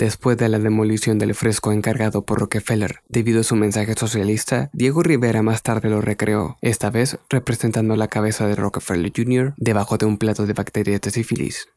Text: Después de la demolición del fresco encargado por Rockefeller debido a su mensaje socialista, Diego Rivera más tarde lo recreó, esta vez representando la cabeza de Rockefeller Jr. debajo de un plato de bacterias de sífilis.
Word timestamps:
Después 0.00 0.38
de 0.38 0.48
la 0.48 0.58
demolición 0.58 1.18
del 1.18 1.34
fresco 1.34 1.72
encargado 1.72 2.24
por 2.24 2.40
Rockefeller 2.40 3.02
debido 3.10 3.42
a 3.42 3.44
su 3.44 3.54
mensaje 3.54 3.92
socialista, 3.92 4.70
Diego 4.72 5.02
Rivera 5.02 5.42
más 5.42 5.62
tarde 5.62 5.90
lo 5.90 6.00
recreó, 6.00 6.56
esta 6.62 6.88
vez 6.88 7.18
representando 7.28 7.94
la 7.96 8.08
cabeza 8.08 8.46
de 8.46 8.54
Rockefeller 8.54 9.12
Jr. 9.14 9.52
debajo 9.58 9.98
de 9.98 10.06
un 10.06 10.16
plato 10.16 10.46
de 10.46 10.54
bacterias 10.54 11.02
de 11.02 11.10
sífilis. 11.10 11.68